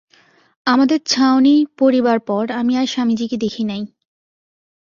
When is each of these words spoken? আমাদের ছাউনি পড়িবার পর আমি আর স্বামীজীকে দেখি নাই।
আমাদের 0.67 0.99
ছাউনি 1.05 1.55
পড়িবার 1.77 2.19
পর 2.19 2.43
আমি 2.51 2.73
আর 2.77 2.87
স্বামীজীকে 2.87 3.37
দেখি 3.37 3.63
নাই। 3.63 3.81